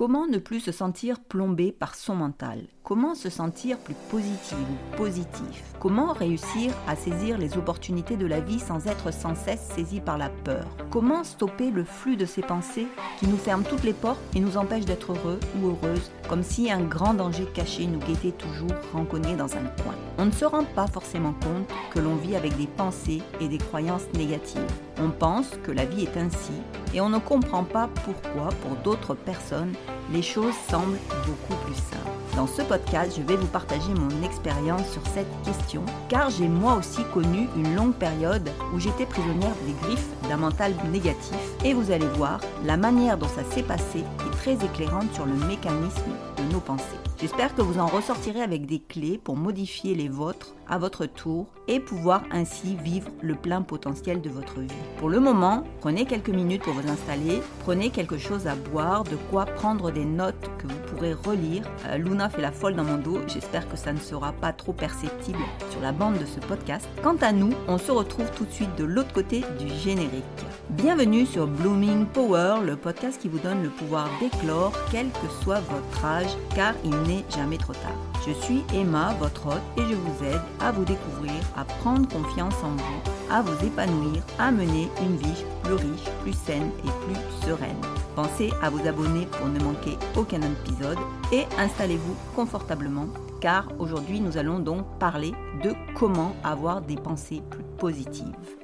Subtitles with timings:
[0.00, 2.62] Comment ne plus se sentir plombé par son mental?
[2.84, 5.62] Comment se sentir plus positif ou positif?
[5.78, 10.16] Comment réussir à saisir les opportunités de la vie sans être sans cesse saisi par
[10.16, 10.64] la peur?
[10.90, 12.88] Comment stopper le flux de ces pensées
[13.18, 16.70] qui nous ferment toutes les portes et nous empêchent d'être heureux ou heureuses, comme si
[16.70, 19.94] un grand danger caché nous guettait toujours renconné dans un coin?
[20.16, 23.58] On ne se rend pas forcément compte que l'on vit avec des pensées et des
[23.58, 24.64] croyances négatives.
[24.98, 26.52] On pense que la vie est ainsi
[26.92, 29.74] et on ne comprend pas pourquoi, pour d'autres personnes,
[30.12, 32.29] les choses semblent beaucoup plus simples.
[32.36, 36.74] Dans ce podcast, je vais vous partager mon expérience sur cette question, car j'ai moi
[36.74, 41.90] aussi connu une longue période où j'étais prisonnière des griffes d'un mental négatif, et vous
[41.90, 46.52] allez voir, la manière dont ça s'est passé est très éclairante sur le mécanisme de
[46.52, 46.84] nos pensées.
[47.20, 51.48] J'espère que vous en ressortirez avec des clés pour modifier les vôtres à votre tour
[51.68, 54.68] et pouvoir ainsi vivre le plein potentiel de votre vie.
[54.98, 59.16] Pour le moment, prenez quelques minutes pour vous installer, prenez quelque chose à boire, de
[59.30, 61.62] quoi prendre des notes que vous pourrez relire.
[61.88, 64.72] Euh, Luna fait la folle dans mon dos, j'espère que ça ne sera pas trop
[64.72, 65.38] perceptible
[65.70, 66.88] sur la bande de ce podcast.
[67.02, 70.24] Quant à nous, on se retrouve tout de suite de l'autre côté du générique.
[70.70, 75.60] Bienvenue sur Blooming Power, le podcast qui vous donne le pouvoir d'éclore quel que soit
[75.60, 77.96] votre âge, car il n'est jamais trop tard.
[78.26, 82.54] Je suis Emma, votre hôte, et je vous aide à vous découvrir, à prendre confiance
[82.62, 87.48] en vous, à vous épanouir, à mener une vie plus riche, plus saine et plus
[87.48, 87.99] sereine.
[88.16, 90.98] Pensez à vous abonner pour ne manquer aucun épisode
[91.32, 93.08] et installez-vous confortablement
[93.40, 98.56] car aujourd'hui nous allons donc parler de comment avoir des pensées plus positives.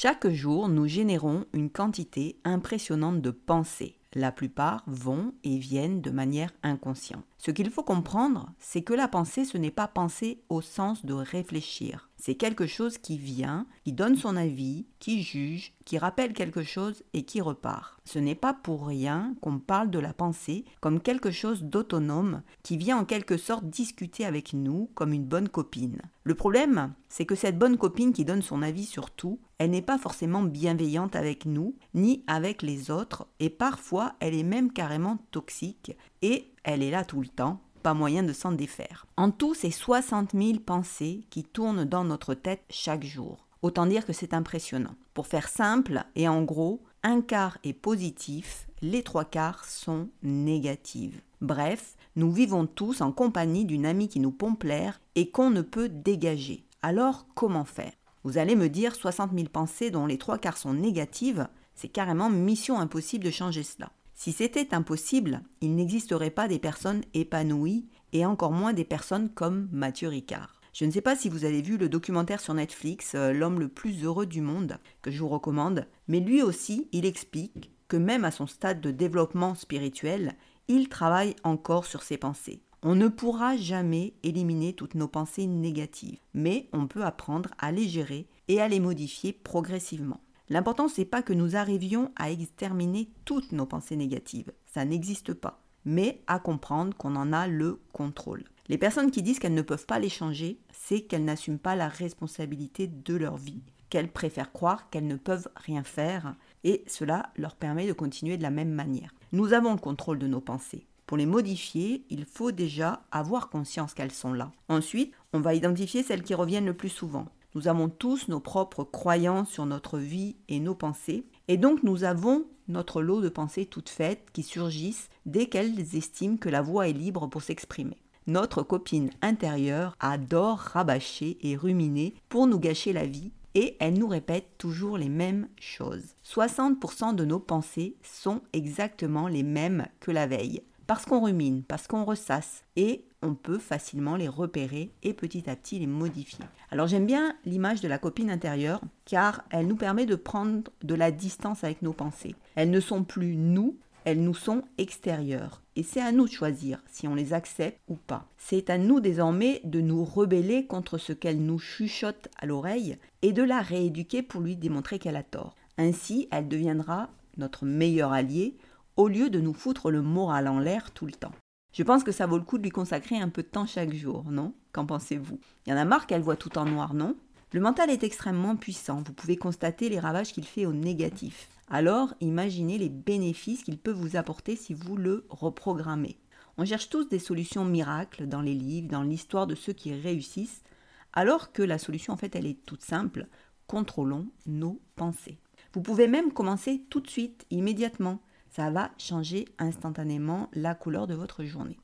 [0.00, 3.97] Chaque jour, nous générons une quantité impressionnante de pensées.
[4.14, 7.24] La plupart vont et viennent de manière inconsciente.
[7.36, 11.12] Ce qu'il faut comprendre, c'est que la pensée, ce n'est pas penser au sens de
[11.12, 12.08] réfléchir.
[12.16, 17.04] C'est quelque chose qui vient, qui donne son avis, qui juge, qui rappelle quelque chose
[17.12, 18.00] et qui repart.
[18.04, 22.76] Ce n'est pas pour rien qu'on parle de la pensée comme quelque chose d'autonome qui
[22.76, 26.00] vient en quelque sorte discuter avec nous comme une bonne copine.
[26.24, 29.82] Le problème, c'est que cette bonne copine qui donne son avis sur tout, elle n'est
[29.82, 35.18] pas forcément bienveillante avec nous, ni avec les autres, et parfois elle est même carrément
[35.30, 39.06] toxique, et elle est là tout le temps pas moyen de s'en défaire.
[39.16, 43.46] En tout, c'est 60 000 pensées qui tournent dans notre tête chaque jour.
[43.62, 44.94] Autant dire que c'est impressionnant.
[45.14, 51.20] Pour faire simple et en gros, un quart est positif, les trois quarts sont négatives.
[51.40, 55.62] Bref, nous vivons tous en compagnie d'une amie qui nous pompe l'air et qu'on ne
[55.62, 56.64] peut dégager.
[56.82, 57.92] Alors, comment faire?
[58.24, 62.30] Vous allez me dire 60 000 pensées dont les trois quarts sont négatives, c'est carrément
[62.30, 63.92] mission impossible de changer cela.
[64.14, 69.68] Si c'était impossible, il n'existerait pas des personnes épanouies et encore moins des personnes comme
[69.70, 70.60] Mathieu Ricard.
[70.72, 73.68] Je ne sais pas si vous avez vu le documentaire sur Netflix euh, L'homme le
[73.68, 78.24] plus heureux du monde, que je vous recommande, mais lui aussi, il explique que même
[78.24, 80.34] à son stade de développement spirituel,
[80.68, 82.60] il travaille encore sur ses pensées.
[82.84, 87.88] On ne pourra jamais éliminer toutes nos pensées négatives, mais on peut apprendre à les
[87.88, 90.20] gérer et à les modifier progressivement.
[90.48, 94.52] L'important, c'est pas que nous arrivions à exterminer toutes nos pensées négatives.
[94.66, 95.62] Ça n'existe pas.
[95.84, 98.44] Mais à comprendre qu'on en a le contrôle.
[98.68, 101.88] Les personnes qui disent qu'elles ne peuvent pas les changer, c'est qu'elles n'assument pas la
[101.88, 107.56] responsabilité de leur vie, qu'elles préfèrent croire qu'elles ne peuvent rien faire, et cela leur
[107.56, 109.14] permet de continuer de la même manière.
[109.32, 110.86] Nous avons le contrôle de nos pensées.
[111.08, 114.52] Pour les modifier, il faut déjà avoir conscience qu'elles sont là.
[114.68, 117.24] Ensuite, on va identifier celles qui reviennent le plus souvent.
[117.54, 122.04] Nous avons tous nos propres croyances sur notre vie et nos pensées, et donc nous
[122.04, 126.88] avons notre lot de pensées toutes faites qui surgissent dès qu'elles estiment que la voix
[126.88, 127.96] est libre pour s'exprimer.
[128.26, 134.08] Notre copine intérieure adore rabâcher et ruminer pour nous gâcher la vie et elle nous
[134.08, 136.14] répète toujours les mêmes choses.
[136.26, 141.86] 60% de nos pensées sont exactement les mêmes que la veille parce qu'on rumine, parce
[141.86, 146.46] qu'on ressasse, et on peut facilement les repérer et petit à petit les modifier.
[146.70, 150.94] Alors j'aime bien l'image de la copine intérieure car elle nous permet de prendre de
[150.94, 152.34] la distance avec nos pensées.
[152.54, 153.76] Elles ne sont plus nous,
[154.06, 155.60] elles nous sont extérieures.
[155.76, 158.26] Et c'est à nous de choisir si on les accepte ou pas.
[158.38, 163.34] C'est à nous désormais de nous rebeller contre ce qu'elle nous chuchote à l'oreille et
[163.34, 165.54] de la rééduquer pour lui démontrer qu'elle a tort.
[165.76, 168.56] Ainsi, elle deviendra notre meilleur allié
[168.98, 171.32] au lieu de nous foutre le moral en l'air tout le temps.
[171.72, 173.94] Je pense que ça vaut le coup de lui consacrer un peu de temps chaque
[173.94, 174.52] jour, non?
[174.72, 175.38] Qu'en pensez-vous?
[175.64, 177.14] Il y en a marre qu'elle voit tout en noir, non?
[177.52, 181.48] Le mental est extrêmement puissant, vous pouvez constater les ravages qu'il fait au négatif.
[181.70, 186.18] Alors imaginez les bénéfices qu'il peut vous apporter si vous le reprogrammez.
[186.56, 190.64] On cherche tous des solutions miracles dans les livres, dans l'histoire de ceux qui réussissent,
[191.12, 193.28] Alors que la solution, en fait, elle est toute simple.
[193.68, 195.38] Contrôlons nos pensées.
[195.72, 198.20] Vous pouvez même commencer tout de suite, immédiatement.
[198.50, 201.78] Ça va changer instantanément la couleur de votre journée.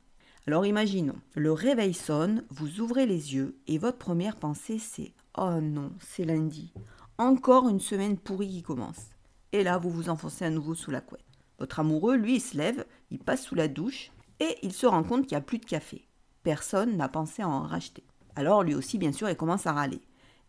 [0.47, 5.03] Alors imaginons, le réveil sonne, vous ouvrez les yeux et votre première pensée c'est⁇
[5.39, 6.73] Oh non, c'est lundi.
[7.17, 8.97] Encore une semaine pourrie qui commence.⁇
[9.53, 11.25] Et là, vous vous enfoncez à nouveau sous la couette.
[11.59, 15.03] Votre amoureux, lui, il se lève, il passe sous la douche et il se rend
[15.03, 16.07] compte qu'il n'y a plus de café.
[16.43, 18.05] Personne n'a pensé à en racheter.
[18.37, 20.01] Alors lui aussi, bien sûr, il commence à râler.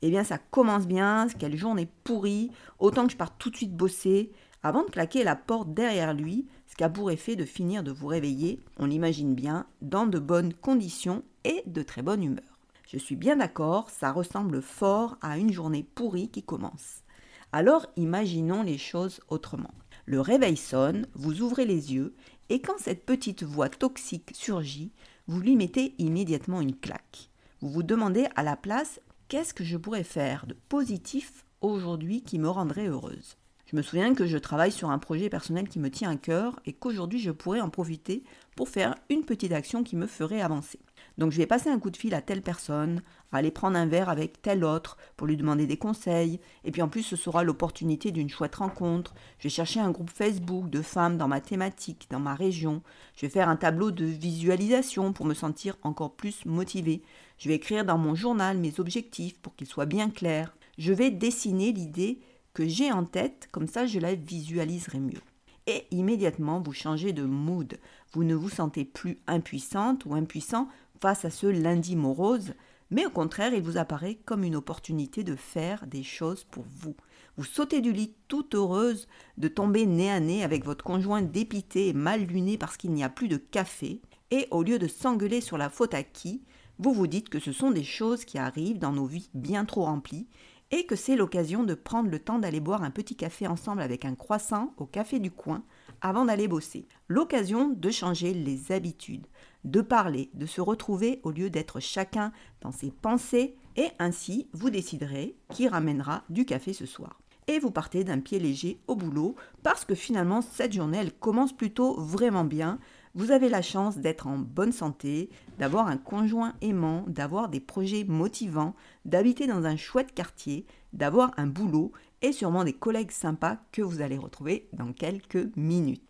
[0.01, 3.75] Eh bien, ça commence bien, quelle journée pourrie, autant que je parte tout de suite
[3.75, 4.31] bosser.
[4.63, 7.92] Avant de claquer la porte derrière lui, ce qui a pour effet de finir de
[7.92, 12.59] vous réveiller, on l'imagine bien, dans de bonnes conditions et de très bonne humeur.
[12.88, 17.03] Je suis bien d'accord, ça ressemble fort à une journée pourrie qui commence.
[17.51, 19.74] Alors imaginons les choses autrement.
[20.06, 22.13] Le réveil sonne, vous ouvrez les yeux,
[22.50, 24.91] et quand cette petite voix toxique surgit,
[25.27, 27.30] vous lui mettez immédiatement une claque.
[27.62, 32.39] Vous vous demandez à la place qu'est-ce que je pourrais faire de positif aujourd'hui qui
[32.39, 33.38] me rendrait heureuse?
[33.66, 36.60] Je me souviens que je travaille sur un projet personnel qui me tient à cœur
[36.66, 38.24] et qu'aujourd'hui je pourrais en profiter
[38.56, 40.80] pour faire une petite action qui me ferait avancer.
[41.18, 43.01] Donc je vais passer un coup de fil à telle personne,
[43.31, 46.88] aller prendre un verre avec tel autre pour lui demander des conseils, et puis en
[46.88, 49.16] plus ce sera l'opportunité d'une chouette rencontre.
[49.39, 52.81] Je vais chercher un groupe Facebook de femmes dans ma thématique, dans ma région.
[53.16, 57.01] Je vais faire un tableau de visualisation pour me sentir encore plus motivée.
[57.38, 60.56] Je vais écrire dans mon journal mes objectifs pour qu'ils soient bien clairs.
[60.78, 62.20] Je vais dessiner l'idée
[62.54, 65.22] que j'ai en tête, comme ça je la visualiserai mieux.
[65.68, 67.78] Et immédiatement, vous changez de mood.
[68.14, 70.70] Vous ne vous sentez plus impuissante ou impuissant
[71.02, 72.54] face à ce lundi morose,
[72.92, 76.96] mais au contraire, il vous apparaît comme une opportunité de faire des choses pour vous.
[77.36, 81.90] Vous sautez du lit toute heureuse de tomber nez à nez avec votre conjoint dépité
[81.90, 84.02] et mal luné parce qu'il n'y a plus de café,
[84.32, 86.44] et au lieu de s'engueuler sur la faute à qui,
[86.80, 89.86] vous vous dites que ce sont des choses qui arrivent dans nos vies bien trop
[89.86, 90.27] remplies
[90.72, 94.04] et que c'est l'occasion de prendre le temps d'aller boire un petit café ensemble avec
[94.04, 95.63] un croissant au café du coin
[96.01, 96.88] avant d'aller bosser.
[97.07, 99.27] L'occasion de changer les habitudes,
[99.63, 102.31] de parler, de se retrouver au lieu d'être chacun
[102.62, 107.22] dans ses pensées et ainsi vous déciderez qui ramènera du café ce soir.
[107.48, 111.54] Et vous partez d'un pied léger au boulot parce que finalement cette journée elle commence
[111.54, 112.80] plutôt vraiment bien.
[113.13, 118.04] Vous avez la chance d'être en bonne santé, d'avoir un conjoint aimant, d'avoir des projets
[118.04, 118.75] motivants,
[119.06, 121.92] d'habiter dans un chouette quartier, d'avoir un boulot
[122.22, 126.04] et sûrement des collègues sympas que vous allez retrouver dans quelques minutes.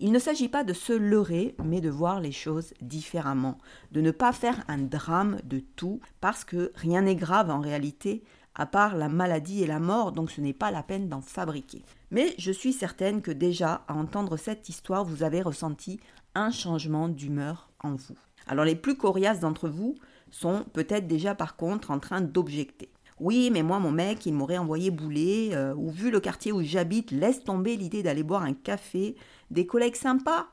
[0.00, 3.58] Il ne s'agit pas de se leurrer, mais de voir les choses différemment,
[3.92, 8.24] de ne pas faire un drame de tout, parce que rien n'est grave en réalité,
[8.54, 11.82] à part la maladie et la mort, donc ce n'est pas la peine d'en fabriquer.
[12.10, 16.00] Mais je suis certaine que déjà, à entendre cette histoire, vous avez ressenti
[16.34, 18.18] un changement d'humeur en vous.
[18.46, 19.94] Alors les plus coriaces d'entre vous
[20.30, 22.90] sont peut-être déjà par contre en train d'objecter.
[23.20, 26.60] Oui, mais moi, mon mec, il m'aurait envoyé bouler, euh, ou vu le quartier où
[26.62, 29.14] j'habite, laisse tomber l'idée d'aller boire un café.
[29.50, 30.48] Des collègues sympas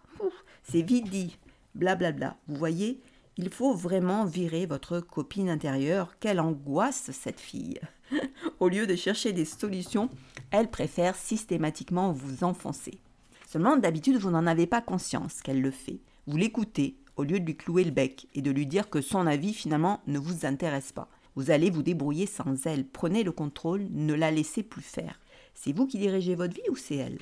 [0.61, 1.37] C'est vite dit.
[1.73, 2.11] Blablabla.
[2.11, 2.37] Bla bla.
[2.47, 3.01] Vous voyez,
[3.37, 6.13] il faut vraiment virer votre copine intérieure.
[6.19, 7.79] Quelle angoisse, cette fille
[8.59, 10.09] Au lieu de chercher des solutions,
[10.51, 12.99] elle préfère systématiquement vous enfoncer.
[13.47, 16.01] Seulement, d'habitude, vous n'en avez pas conscience qu'elle le fait.
[16.27, 19.27] Vous l'écoutez au lieu de lui clouer le bec et de lui dire que son
[19.27, 21.09] avis finalement ne vous intéresse pas.
[21.35, 22.85] Vous allez vous débrouiller sans elle.
[22.85, 25.19] Prenez le contrôle, ne la laissez plus faire.
[25.53, 27.17] C'est vous qui dirigez votre vie ou c'est elle?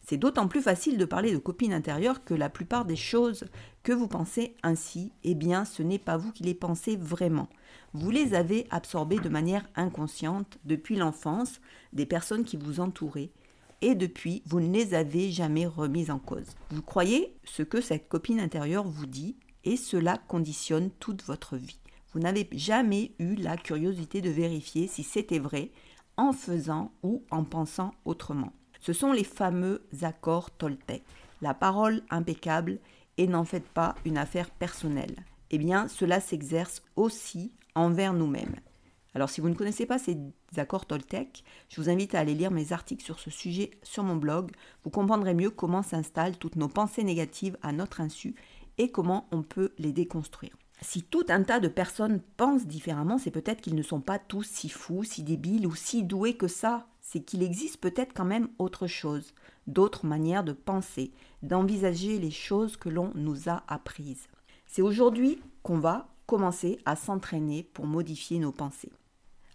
[0.00, 3.44] C'est d'autant plus facile de parler de copine intérieure que la plupart des choses
[3.82, 7.50] que vous pensez ainsi, eh bien, ce n'est pas vous qui les pensez vraiment.
[7.92, 11.60] Vous les avez absorbées de manière inconsciente depuis l'enfance
[11.92, 13.30] des personnes qui vous entouraient
[13.82, 16.56] et depuis, vous ne les avez jamais remises en cause.
[16.70, 21.78] Vous croyez ce que cette copine intérieure vous dit et cela conditionne toute votre vie.
[22.12, 25.70] Vous n'avez jamais eu la curiosité de vérifier si c'était vrai
[26.16, 28.52] en faisant ou en pensant autrement.
[28.80, 31.02] Ce sont les fameux accords Toltec.
[31.40, 32.78] La parole impeccable
[33.16, 35.16] et n'en faites pas une affaire personnelle.
[35.50, 38.56] Eh bien, cela s'exerce aussi envers nous-mêmes.
[39.14, 40.16] Alors, si vous ne connaissez pas ces
[40.56, 44.16] accords Toltec, je vous invite à aller lire mes articles sur ce sujet sur mon
[44.16, 44.52] blog.
[44.84, 48.34] Vous comprendrez mieux comment s'installent toutes nos pensées négatives à notre insu
[48.78, 53.30] et comment on peut les déconstruire si tout un tas de personnes pensent différemment, c'est
[53.30, 56.88] peut-être qu'ils ne sont pas tous si fous, si débiles ou si doués que ça.
[57.00, 59.32] C'est qu'il existe peut-être quand même autre chose,
[59.66, 64.28] d'autres manières de penser, d'envisager les choses que l'on nous a apprises.
[64.66, 68.92] C'est aujourd'hui qu'on va commencer à s'entraîner pour modifier nos pensées.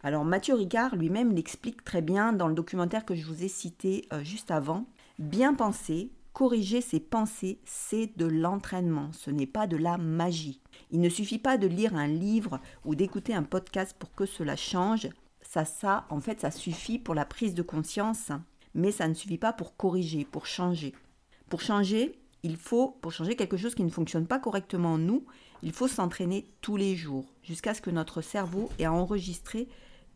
[0.04, 4.08] Alors Mathieu Ricard lui-même l'explique très bien dans le documentaire que je vous ai cité
[4.14, 4.86] euh, juste avant.
[5.18, 10.62] Bien penser, corriger ses pensées, c'est de l'entraînement, ce n'est pas de la magie.
[10.92, 14.56] Il ne suffit pas de lire un livre ou d'écouter un podcast pour que cela
[14.56, 15.10] change.
[15.42, 18.32] Ça, ça, en fait, ça suffit pour la prise de conscience,
[18.76, 20.94] mais ça ne suffit pas pour corriger, pour changer.
[21.50, 25.26] Pour changer, il faut, pour changer quelque chose qui ne fonctionne pas correctement en nous,
[25.64, 29.68] il faut s'entraîner tous les jours, jusqu'à ce que notre cerveau ait enregistré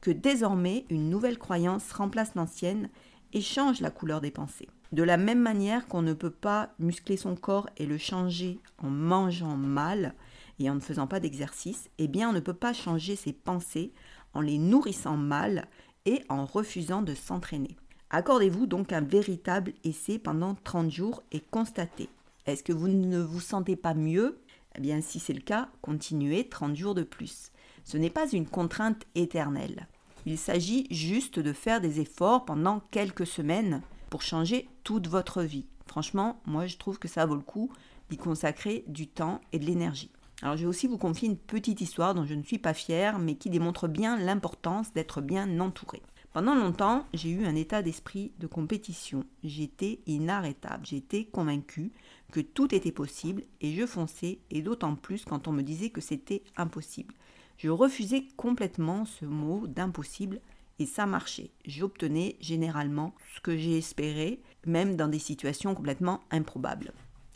[0.01, 2.89] que désormais une nouvelle croyance remplace l'ancienne
[3.33, 4.67] et change la couleur des pensées.
[4.91, 8.89] De la même manière qu'on ne peut pas muscler son corps et le changer en
[8.89, 10.15] mangeant mal
[10.59, 13.93] et en ne faisant pas d'exercice, eh bien on ne peut pas changer ses pensées
[14.33, 15.67] en les nourrissant mal
[16.05, 17.77] et en refusant de s'entraîner.
[18.09, 22.09] Accordez-vous donc un véritable essai pendant 30 jours et constatez.
[22.45, 24.41] Est-ce que vous ne vous sentez pas mieux?
[24.75, 27.51] Eh bien si c'est le cas, continuez 30 jours de plus.
[27.85, 29.87] Ce n'est pas une contrainte éternelle.
[30.25, 35.65] Il s'agit juste de faire des efforts pendant quelques semaines pour changer toute votre vie.
[35.87, 37.71] Franchement, moi je trouve que ça vaut le coup
[38.09, 40.11] d'y consacrer du temps et de l'énergie.
[40.41, 43.19] Alors je vais aussi vous confier une petite histoire dont je ne suis pas fière,
[43.19, 46.01] mais qui démontre bien l'importance d'être bien entouré.
[46.33, 49.25] Pendant longtemps, j'ai eu un état d'esprit de compétition.
[49.43, 50.85] J'étais inarrêtable.
[50.85, 51.91] J'étais convaincu
[52.31, 55.99] que tout était possible et je fonçais, et d'autant plus quand on me disait que
[55.99, 57.13] c'était impossible.
[57.61, 60.41] Je refusais complètement ce mot d'impossible
[60.79, 61.51] et ça marchait.
[61.67, 66.91] J'obtenais généralement ce que j'ai espéré, même dans des situations complètement improbables.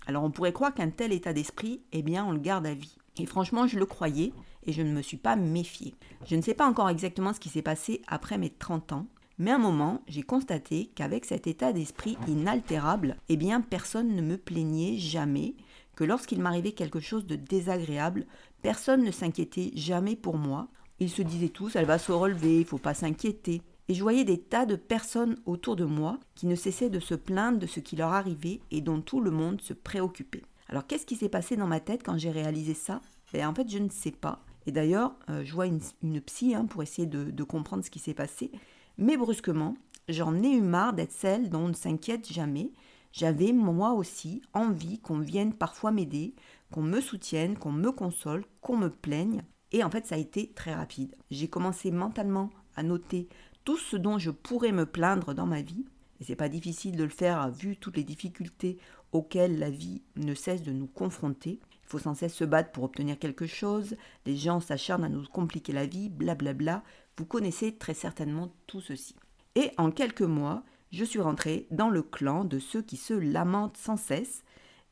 [0.08, 2.98] Alors on pourrait croire qu'un tel état d'esprit, eh bien on le garde à vie.
[3.20, 4.34] Et franchement, je le croyais
[4.66, 5.94] et je ne me suis pas méfiée.
[6.26, 9.06] Je ne sais pas encore exactement ce qui s'est passé après mes 30 ans,
[9.38, 14.24] mais à un moment, j'ai constaté qu'avec cet état d'esprit inaltérable, eh bien personne ne
[14.24, 15.54] me plaignait jamais,
[15.96, 18.26] que lorsqu'il m'arrivait quelque chose de désagréable,
[18.66, 20.70] Personne ne s'inquiétait jamais pour moi.
[21.00, 23.62] Ils se disaient tous, elle va se relever, il faut pas s'inquiéter.
[23.88, 27.14] Et je voyais des tas de personnes autour de moi qui ne cessaient de se
[27.14, 30.42] plaindre de ce qui leur arrivait et dont tout le monde se préoccupait.
[30.68, 33.02] Alors qu'est-ce qui s'est passé dans ma tête quand j'ai réalisé ça?
[33.34, 34.40] Ben, En fait, je ne sais pas.
[34.66, 38.16] Et d'ailleurs, euh, je vois une, psy hein, pour essayer de comprendre ce qui s'est
[38.16, 38.50] passé.
[38.98, 39.76] Mais brusquement,
[40.10, 42.72] j'en ai eu marre d'être celle dont on ne s'inquiète jamais.
[43.16, 46.34] J'avais moi aussi envie qu'on vienne parfois m'aider,
[46.72, 49.44] qu'on me soutienne, qu'on me console, qu'on me plaigne.
[49.72, 51.16] Et en fait, ça a été très rapide.
[51.32, 53.28] J'ai commencé mentalement à noter
[53.64, 55.86] tout ce dont je pourrais me plaindre dans ma vie.
[56.20, 58.78] Et c'est pas difficile de le faire vu toutes les difficultés
[59.12, 61.60] auxquelles la vie ne cesse de nous confronter.
[61.72, 63.96] Il faut sans cesse se battre pour obtenir quelque chose.
[64.26, 66.84] Les gens s'acharnent à nous compliquer la vie, blablabla.
[67.18, 69.16] Vous connaissez très certainement tout ceci.
[69.56, 73.78] Et en quelques mois, je suis rentrée dans le clan de ceux qui se lamentent
[73.78, 74.45] sans cesse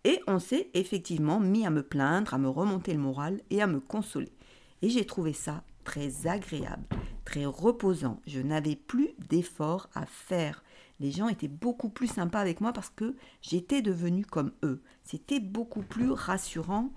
[0.03, 3.67] et on s'est effectivement mis à me plaindre, à me remonter le moral et à
[3.67, 4.31] me consoler.
[4.81, 6.85] Et j'ai trouvé ça très agréable,
[7.25, 8.19] très reposant.
[8.27, 10.63] Je n'avais plus d'efforts à faire.
[10.99, 14.81] Les gens étaient beaucoup plus sympas avec moi parce que j'étais devenue comme eux.
[15.03, 16.91] C'était beaucoup plus rassurant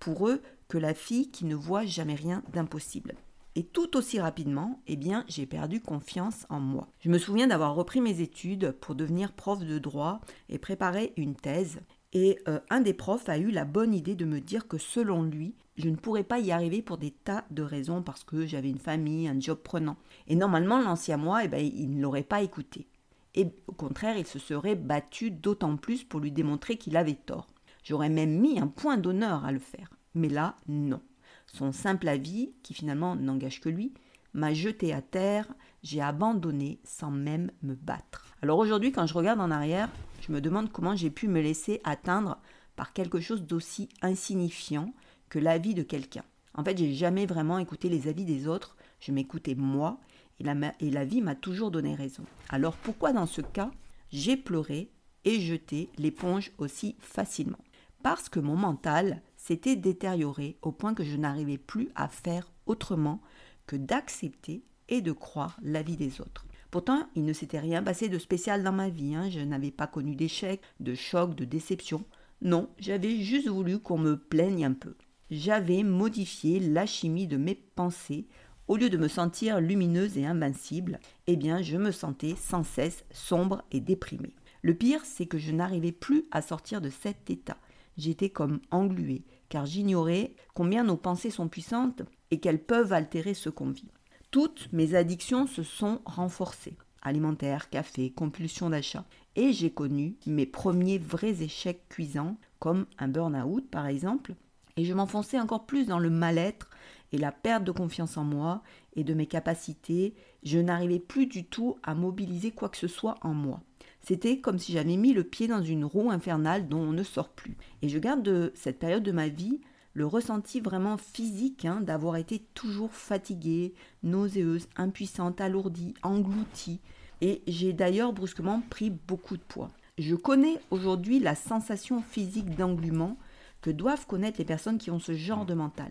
[0.00, 3.14] pour eux que la fille qui ne voit jamais rien d'impossible.
[3.54, 6.86] Et tout aussi rapidement, eh bien, j'ai perdu confiance en moi.
[7.00, 11.34] Je me souviens d'avoir repris mes études pour devenir prof de droit et préparer une
[11.34, 11.80] thèse.
[12.12, 15.22] Et euh, un des profs a eu la bonne idée de me dire que selon
[15.22, 18.70] lui, je ne pourrais pas y arriver pour des tas de raisons parce que j'avais
[18.70, 19.96] une famille, un job prenant.
[20.26, 22.86] Et normalement, l'ancien moi, eh ben, il ne l'aurait pas écouté.
[23.34, 27.48] Et au contraire, il se serait battu d'autant plus pour lui démontrer qu'il avait tort.
[27.84, 29.90] J'aurais même mis un point d'honneur à le faire.
[30.14, 31.00] Mais là, non.
[31.46, 33.92] Son simple avis, qui finalement n'engage que lui,
[34.34, 35.46] m'a jeté à terre,
[35.82, 38.26] j'ai abandonné sans même me battre.
[38.42, 39.88] Alors aujourd'hui, quand je regarde en arrière,
[40.28, 42.38] je me demande comment j'ai pu me laisser atteindre
[42.76, 44.92] par quelque chose d'aussi insignifiant
[45.28, 46.24] que l'avis de quelqu'un.
[46.54, 49.98] En fait, j'ai jamais vraiment écouté les avis des autres, je m'écoutais moi,
[50.38, 52.24] et la, et la vie m'a toujours donné raison.
[52.48, 53.70] Alors pourquoi dans ce cas,
[54.10, 54.90] j'ai pleuré
[55.24, 57.58] et jeté l'éponge aussi facilement?
[58.02, 63.20] Parce que mon mental s'était détérioré au point que je n'arrivais plus à faire autrement
[63.66, 66.47] que d'accepter et de croire l'avis des autres.
[66.70, 69.14] Pourtant, il ne s'était rien passé de spécial dans ma vie.
[69.14, 69.30] Hein.
[69.30, 72.04] Je n'avais pas connu d'échec, de choc, de déception.
[72.42, 74.94] Non, j'avais juste voulu qu'on me plaigne un peu.
[75.30, 78.26] J'avais modifié la chimie de mes pensées.
[78.66, 83.04] Au lieu de me sentir lumineuse et invincible, eh bien, je me sentais sans cesse
[83.10, 84.34] sombre et déprimée.
[84.62, 87.56] Le pire, c'est que je n'arrivais plus à sortir de cet état.
[87.96, 93.48] J'étais comme engluée, car j'ignorais combien nos pensées sont puissantes et qu'elles peuvent altérer ce
[93.48, 93.90] qu'on vit.
[94.30, 96.76] Toutes mes addictions se sont renforcées.
[97.00, 99.06] Alimentaire, café, compulsion d'achat.
[99.36, 104.34] Et j'ai connu mes premiers vrais échecs cuisants, comme un burn-out par exemple.
[104.76, 106.68] Et je m'enfonçais encore plus dans le mal-être
[107.12, 108.62] et la perte de confiance en moi
[108.96, 110.14] et de mes capacités.
[110.42, 113.62] Je n'arrivais plus du tout à mobiliser quoi que ce soit en moi.
[114.02, 117.30] C'était comme si j'avais mis le pied dans une roue infernale dont on ne sort
[117.30, 117.56] plus.
[117.80, 119.60] Et je garde de cette période de ma vie
[119.98, 123.74] le ressenti vraiment physique hein, d'avoir été toujours fatiguée,
[124.04, 126.78] nauséeuse, impuissante, alourdie, engloutie.
[127.20, 129.72] Et j'ai d'ailleurs brusquement pris beaucoup de poids.
[129.98, 133.16] Je connais aujourd'hui la sensation physique d'englument
[133.60, 135.90] que doivent connaître les personnes qui ont ce genre de mental.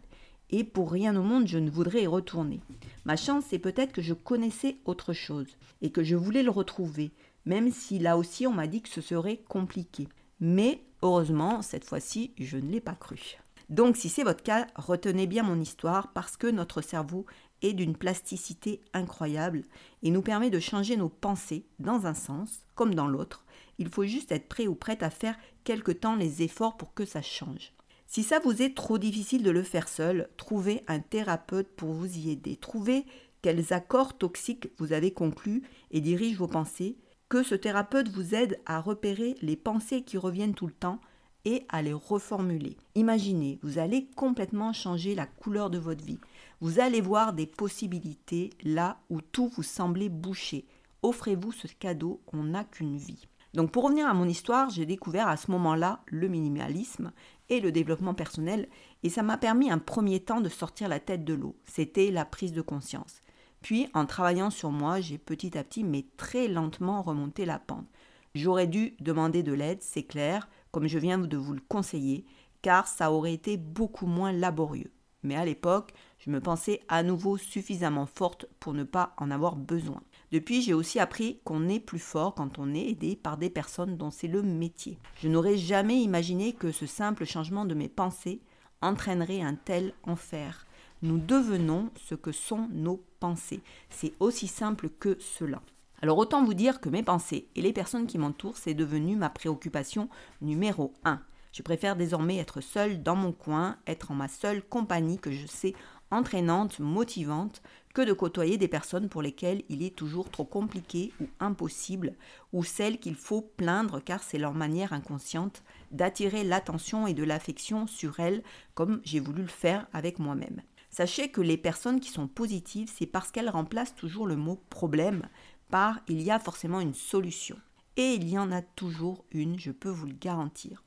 [0.52, 2.62] Et pour rien au monde, je ne voudrais y retourner.
[3.04, 7.12] Ma chance, c'est peut-être que je connaissais autre chose et que je voulais le retrouver,
[7.46, 10.08] même si là aussi on m'a dit que ce serait compliqué.
[10.40, 13.38] Mais heureusement, cette fois-ci, je ne l'ai pas cru.
[13.70, 17.26] Donc si c'est votre cas, retenez bien mon histoire parce que notre cerveau
[17.62, 19.64] est d'une plasticité incroyable
[20.04, 23.46] et nous permet de changer nos pensées dans un sens comme dans l'autre.
[23.78, 27.06] Il faut juste être prêt ou prête à faire quelque temps les efforts pour que
[27.06, 27.74] ça change.
[28.06, 32.18] Si ça vous est trop difficile de le faire seul, trouvez un thérapeute pour vous
[32.18, 32.56] y aider.
[32.56, 33.06] Trouvez
[33.42, 36.98] quels accords toxiques vous avez conclus et dirige vos pensées,
[37.28, 41.02] que ce thérapeute vous aide à repérer les pensées qui reviennent tout le temps
[41.46, 42.78] et à les reformuler.
[42.96, 46.20] Imaginez, vous allez complètement changer la couleur de votre vie.
[46.60, 50.66] Vous allez voir des possibilités là où tout vous semblait bouché.
[51.04, 53.28] Offrez-vous ce cadeau, on n'a qu'une vie.
[53.54, 57.12] Donc pour revenir à mon histoire, j'ai découvert à ce moment-là le minimalisme
[57.50, 58.68] et le développement personnel
[59.04, 61.56] et ça m'a permis un premier temps de sortir la tête de l'eau.
[61.64, 63.22] C'était la prise de conscience.
[63.62, 67.88] Puis en travaillant sur moi, j'ai petit à petit mais très lentement remonté la pente.
[68.36, 72.24] J'aurais dû demander de l'aide, c'est clair, comme je viens de vous le conseiller,
[72.62, 74.92] car ça aurait été beaucoup moins laborieux.
[75.24, 79.56] Mais à l'époque, je me pensais à nouveau suffisamment forte pour ne pas en avoir
[79.56, 80.04] besoin.
[80.32, 83.98] Depuis, j'ai aussi appris qu'on est plus fort quand on est aidé par des personnes
[83.98, 85.00] dont c'est le métier.
[85.20, 88.44] Je n'aurais jamais imaginé que ce simple changement de mes pensées
[88.84, 90.68] entraînerait un tel enfer.
[91.02, 93.62] Nous devenons ce que sont nos pensées.
[93.90, 95.60] C'est aussi simple que cela.
[96.02, 99.30] Alors autant vous dire que mes pensées et les personnes qui m'entourent, c'est devenu ma
[99.30, 100.10] préoccupation
[100.42, 101.22] numéro un.
[101.54, 105.48] Je préfère désormais être seule dans mon coin, être en ma seule compagnie que je
[105.48, 105.74] sais
[106.12, 107.64] entraînante, motivante,
[107.96, 112.14] que de côtoyer des personnes pour lesquelles il est toujours trop compliqué ou impossible,
[112.54, 117.88] ou celles qu'il faut plaindre car c'est leur manière inconsciente d'attirer l'attention et de l'affection
[117.88, 118.44] sur elles
[118.76, 120.62] comme j'ai voulu le faire avec moi-même.
[120.90, 125.28] Sachez que les personnes qui sont positives, c'est parce qu'elles remplacent toujours le mot problème
[125.70, 127.58] par il y a forcément une solution.
[127.96, 130.84] Et il y en a toujours une, je peux vous le garantir.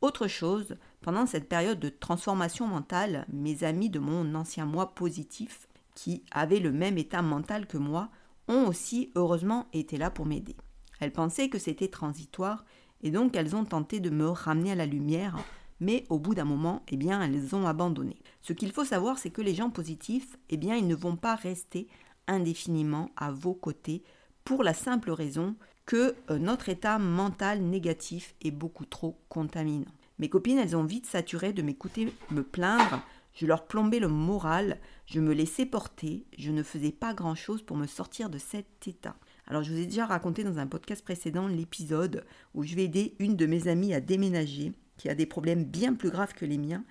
[0.00, 5.68] Autre chose, pendant cette période de transformation mentale, mes amis de mon ancien moi positif,
[5.94, 8.08] qui avaient le même état mental que moi,
[8.46, 10.56] ont aussi heureusement été là pour m'aider.
[11.00, 12.64] Elles pensaient que c'était transitoire
[13.02, 15.36] et donc elles ont tenté de me ramener à la lumière,
[15.80, 18.16] mais au bout d'un moment, eh bien, elles ont abandonné.
[18.42, 21.34] Ce qu'il faut savoir, c'est que les gens positifs, eh bien, ils ne vont pas
[21.34, 21.88] rester
[22.28, 24.02] indéfiniment à vos côtés
[24.44, 29.90] pour la simple raison que euh, notre état mental négatif est beaucoup trop contaminant.
[30.18, 33.02] Mes copines, elles ont vite saturé de m'écouter me plaindre,
[33.34, 37.76] je leur plombais le moral, je me laissais porter, je ne faisais pas grand-chose pour
[37.76, 39.16] me sortir de cet état.
[39.46, 43.14] Alors je vous ai déjà raconté dans un podcast précédent l'épisode où je vais aider
[43.18, 46.58] une de mes amies à déménager, qui a des problèmes bien plus graves que les
[46.58, 46.84] miens,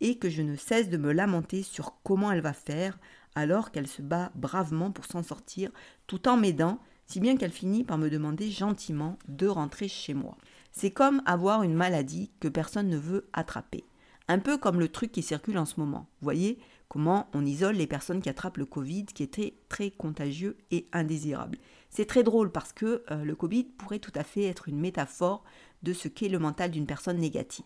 [0.00, 2.98] et que je ne cesse de me lamenter sur comment elle va faire,
[3.34, 5.70] alors qu'elle se bat bravement pour s'en sortir,
[6.06, 10.36] tout en m'aidant, si bien qu'elle finit par me demander gentiment de rentrer chez moi.
[10.72, 13.84] C'est comme avoir une maladie que personne ne veut attraper.
[14.26, 16.06] Un peu comme le truc qui circule en ce moment.
[16.20, 20.56] Vous voyez comment on isole les personnes qui attrapent le Covid, qui très, très contagieux
[20.70, 21.58] et indésirable.
[21.90, 25.44] C'est très drôle parce que euh, le Covid pourrait tout à fait être une métaphore
[25.82, 27.64] de ce qu'est le mental d'une personne négative.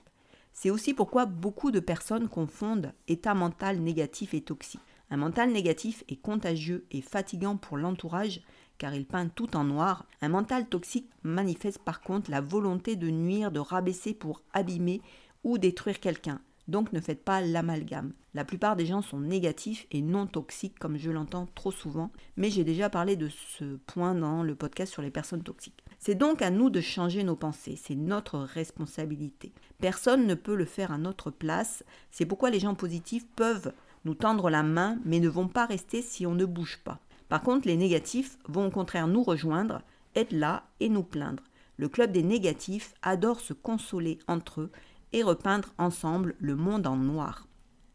[0.52, 4.80] C'est aussi pourquoi beaucoup de personnes confondent état mental négatif et toxique.
[5.10, 8.42] Un mental négatif est contagieux et fatigant pour l'entourage
[8.78, 10.06] car il peint tout en noir.
[10.22, 15.02] Un mental toxique manifeste par contre la volonté de nuire, de rabaisser pour abîmer
[15.44, 16.40] ou détruire quelqu'un.
[16.68, 18.12] Donc ne faites pas l'amalgame.
[18.34, 22.50] La plupart des gens sont négatifs et non toxiques comme je l'entends trop souvent, mais
[22.50, 25.82] j'ai déjà parlé de ce point dans le podcast sur les personnes toxiques.
[25.98, 29.52] C'est donc à nous de changer nos pensées, c'est notre responsabilité.
[29.80, 33.72] Personne ne peut le faire à notre place, c'est pourquoi les gens positifs peuvent
[34.04, 37.00] nous tendre la main, mais ne vont pas rester si on ne bouge pas.
[37.28, 39.82] Par contre, les négatifs vont au contraire nous rejoindre,
[40.14, 41.42] être là et nous plaindre.
[41.76, 44.70] Le club des négatifs adore se consoler entre eux
[45.12, 47.46] et repeindre ensemble le monde en noir.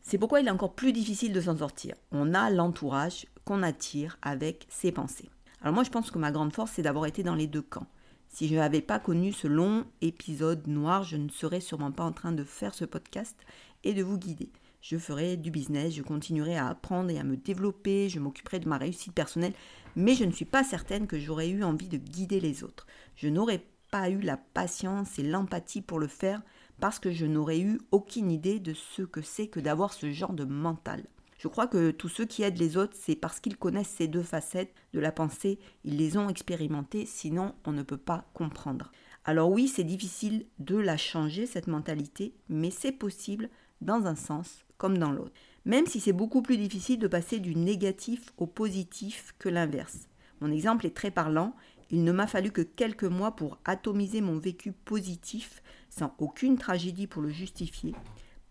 [0.01, 1.95] C'est pourquoi il est encore plus difficile de s'en sortir.
[2.11, 5.29] On a l'entourage qu'on attire avec ses pensées.
[5.61, 7.87] Alors moi je pense que ma grande force c'est d'avoir été dans les deux camps.
[8.27, 12.11] Si je n'avais pas connu ce long épisode noir, je ne serais sûrement pas en
[12.11, 13.37] train de faire ce podcast
[13.83, 14.49] et de vous guider.
[14.83, 18.67] Je ferai du business, je continuerai à apprendre et à me développer, je m'occuperai de
[18.67, 19.53] ma réussite personnelle,
[19.95, 22.85] mais je ne suis pas certaine que j'aurais eu envie de guider les autres.
[23.15, 26.41] Je n'aurais pas eu la patience et l'empathie pour le faire
[26.81, 30.33] parce que je n'aurais eu aucune idée de ce que c'est que d'avoir ce genre
[30.33, 31.05] de mental.
[31.37, 34.21] Je crois que tous ceux qui aident les autres, c'est parce qu'ils connaissent ces deux
[34.21, 38.91] facettes de la pensée, ils les ont expérimentées, sinon on ne peut pas comprendre.
[39.23, 43.49] Alors oui, c'est difficile de la changer, cette mentalité, mais c'est possible
[43.83, 45.33] dans un sens comme dans l'autre.
[45.65, 50.09] Même si c'est beaucoup plus difficile de passer du négatif au positif que l'inverse.
[50.41, 51.55] Mon exemple est très parlant,
[51.89, 57.07] il ne m'a fallu que quelques mois pour atomiser mon vécu positif sans aucune tragédie
[57.07, 57.93] pour le justifier,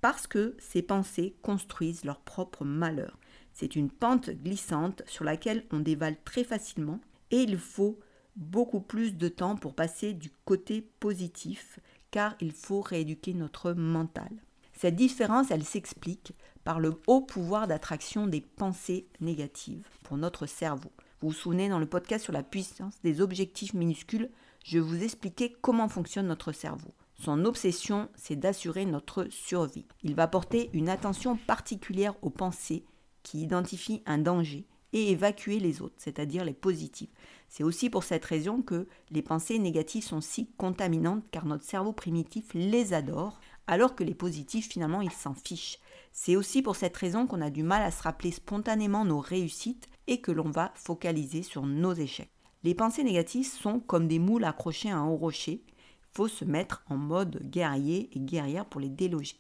[0.01, 3.19] parce que ces pensées construisent leur propre malheur.
[3.53, 7.99] C'est une pente glissante sur laquelle on dévale très facilement et il faut
[8.37, 11.79] beaucoup plus de temps pour passer du côté positif,
[12.11, 14.31] car il faut rééduquer notre mental.
[14.73, 16.33] Cette différence, elle s'explique
[16.65, 20.93] par le haut pouvoir d'attraction des pensées négatives pour notre cerveau.
[21.21, 24.31] Vous vous souvenez dans le podcast sur la puissance des objectifs minuscules,
[24.65, 26.95] je vous expliquais comment fonctionne notre cerveau.
[27.15, 29.87] Son obsession, c'est d'assurer notre survie.
[30.03, 32.85] Il va porter une attention particulière aux pensées
[33.23, 37.09] qui identifient un danger et évacuer les autres, c'est-à-dire les positives.
[37.49, 41.93] C'est aussi pour cette raison que les pensées négatives sont si contaminantes car notre cerveau
[41.93, 45.79] primitif les adore, alors que les positifs finalement ils s'en fichent.
[46.13, 49.89] C'est aussi pour cette raison qu'on a du mal à se rappeler spontanément nos réussites
[50.07, 52.31] et que l'on va focaliser sur nos échecs.
[52.65, 55.63] Les pensées négatives sont comme des moules accrochées à un rocher.
[55.67, 59.37] Il faut se mettre en mode guerrier et guerrière pour les déloger.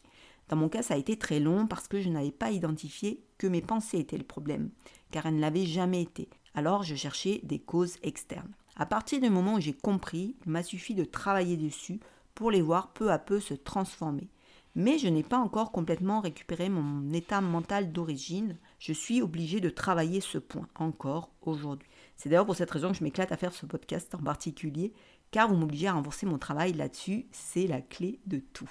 [0.49, 3.47] Dans mon cas, ça a été très long parce que je n'avais pas identifié que
[3.47, 4.71] mes pensées étaient le problème,
[5.11, 6.29] car elles ne l'avaient jamais été.
[6.55, 8.53] Alors je cherchais des causes externes.
[8.77, 12.01] À partir du moment où j'ai compris, il m'a suffi de travailler dessus
[12.35, 14.29] pour les voir peu à peu se transformer.
[14.75, 18.57] Mais je n'ai pas encore complètement récupéré mon état mental d'origine.
[18.79, 21.88] Je suis obligée de travailler ce point encore aujourd'hui.
[22.16, 24.95] C'est d'ailleurs pour cette raison que je m'éclate à faire ce podcast en particulier,
[25.31, 27.27] car vous m'obligez à renforcer mon travail là-dessus.
[27.33, 28.71] C'est la clé de tout.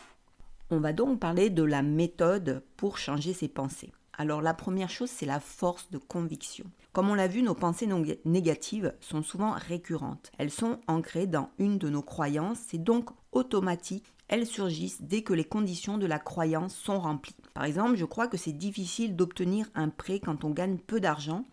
[0.72, 3.92] On va donc parler de la méthode pour changer ses pensées.
[4.14, 6.66] Alors la première chose, c'est la force de conviction.
[6.94, 7.90] Comme on l'a vu, nos pensées
[8.26, 10.32] négatives sont souvent récurrentes.
[10.38, 14.14] Elles sont ancrées dans une de nos croyances, c'est donc automatique.
[14.28, 17.36] Elles surgissent dès que les conditions de la croyance sont remplies.
[17.54, 21.46] Par exemple, je crois que c'est difficile d'obtenir un prêt quand on gagne peu d'argent.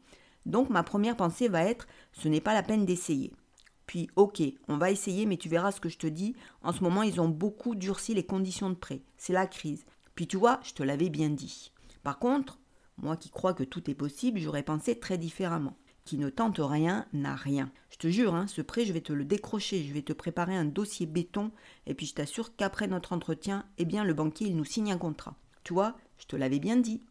[0.47, 3.33] Donc ma première pensée va être ce n'est pas la peine d'essayer.
[3.87, 6.37] Puis, ok, on va essayer, mais tu verras ce que je te dis.
[6.63, 9.01] En ce moment, ils ont beaucoup durci les conditions de prêt.
[9.17, 9.87] C'est la crise.
[10.15, 11.73] Puis tu vois, je te l'avais bien dit.
[12.03, 12.59] Par contre,
[12.99, 15.77] moi qui crois que tout est possible, j'aurais pensé très différemment.
[16.09, 17.71] Qui ne tente rien n'a rien.
[17.91, 20.57] Je te jure, hein, ce prêt, je vais te le décrocher, je vais te préparer
[20.57, 21.51] un dossier béton,
[21.87, 24.97] et puis je t'assure qu'après notre entretien, eh bien, le banquier, il nous signe un
[24.97, 25.37] contrat.
[25.65, 27.03] Tu vois, je te l'avais bien dit.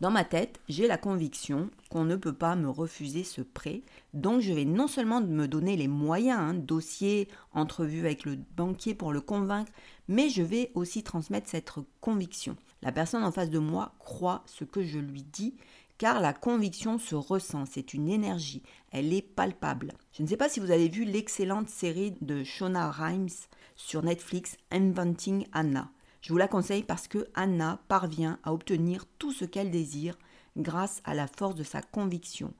[0.00, 3.82] Dans ma tête, j'ai la conviction qu'on ne peut pas me refuser ce prêt,
[4.14, 8.94] donc je vais non seulement me donner les moyens, hein, dossier, entrevue avec le banquier
[8.94, 9.72] pour le convaincre,
[10.08, 12.56] mais je vais aussi transmettre cette conviction.
[12.80, 15.56] La personne en face de moi croit ce que je lui dis,
[15.98, 19.92] car la conviction se ressent, c'est une énergie, elle est palpable.
[20.12, 23.28] Je ne sais pas si vous avez vu l'excellente série de Shona Rhimes
[23.76, 25.90] sur Netflix, Inventing Anna.
[26.20, 30.18] Je vous la conseille parce que Anna parvient à obtenir tout ce qu'elle désire
[30.56, 32.52] grâce à la force de sa conviction.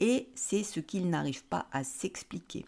[0.00, 2.66] Et c'est ce qu'il n'arrive pas à s'expliquer.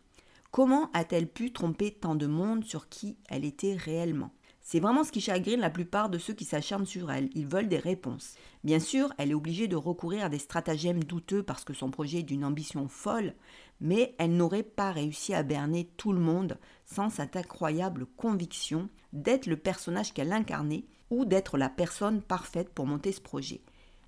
[0.50, 4.30] Comment a-t-elle pu tromper tant de monde sur qui elle était réellement?
[4.66, 7.28] C'est vraiment ce qui chagrine la plupart de ceux qui s'acharnent sur elle.
[7.34, 8.34] Ils veulent des réponses.
[8.64, 12.20] Bien sûr, elle est obligée de recourir à des stratagèmes douteux parce que son projet
[12.20, 13.34] est d'une ambition folle,
[13.82, 19.46] mais elle n'aurait pas réussi à berner tout le monde sans cette incroyable conviction d'être
[19.46, 23.60] le personnage qu'elle incarnait ou d'être la personne parfaite pour monter ce projet.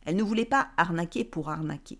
[0.07, 1.99] Elle ne voulait pas arnaquer pour arnaquer.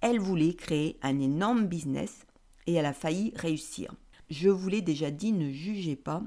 [0.00, 2.24] Elle voulait créer un énorme business
[2.68, 3.92] et elle a failli réussir.
[4.30, 6.22] Je vous l'ai déjà dit, ne jugez pas,